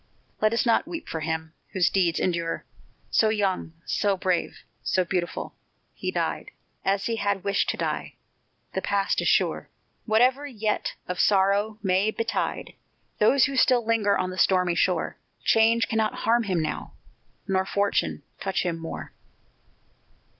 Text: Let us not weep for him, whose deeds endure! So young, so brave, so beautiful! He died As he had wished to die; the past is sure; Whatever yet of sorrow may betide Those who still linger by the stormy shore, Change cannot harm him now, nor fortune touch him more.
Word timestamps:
Let 0.41 0.51
us 0.51 0.65
not 0.65 0.87
weep 0.87 1.07
for 1.07 1.19
him, 1.19 1.53
whose 1.73 1.91
deeds 1.91 2.19
endure! 2.19 2.65
So 3.11 3.29
young, 3.29 3.73
so 3.85 4.17
brave, 4.17 4.63
so 4.81 5.05
beautiful! 5.05 5.53
He 5.93 6.09
died 6.09 6.49
As 6.83 7.05
he 7.05 7.17
had 7.17 7.43
wished 7.43 7.69
to 7.69 7.77
die; 7.77 8.15
the 8.73 8.81
past 8.81 9.21
is 9.21 9.27
sure; 9.27 9.69
Whatever 10.07 10.47
yet 10.47 10.95
of 11.07 11.19
sorrow 11.19 11.77
may 11.83 12.09
betide 12.09 12.73
Those 13.19 13.45
who 13.45 13.55
still 13.55 13.85
linger 13.85 14.17
by 14.19 14.25
the 14.25 14.39
stormy 14.39 14.73
shore, 14.73 15.19
Change 15.43 15.87
cannot 15.87 16.15
harm 16.25 16.45
him 16.49 16.63
now, 16.63 16.93
nor 17.47 17.63
fortune 17.63 18.23
touch 18.39 18.63
him 18.63 18.79
more. 18.79 19.13